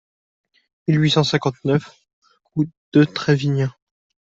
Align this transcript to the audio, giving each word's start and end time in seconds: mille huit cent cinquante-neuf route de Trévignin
mille 0.87 0.99
huit 0.99 1.11
cent 1.11 1.23
cinquante-neuf 1.23 1.95
route 2.55 2.71
de 2.93 3.03
Trévignin 3.03 3.71